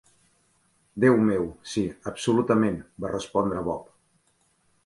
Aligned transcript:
"Déu 1.03 1.17
meu, 1.27 1.45
sí, 1.73 1.83
absolutament", 2.13 2.81
va 3.05 3.15
respondre 3.15 3.63
Bob. 3.69 3.89